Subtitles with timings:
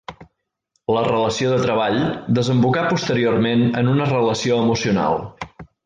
[0.95, 1.99] La relació de treball
[2.39, 5.25] desembocà posteriorment en una relació emocional.